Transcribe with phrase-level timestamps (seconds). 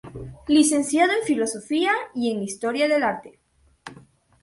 [0.47, 3.37] Licenciado en Filosofía y en Historia del arte.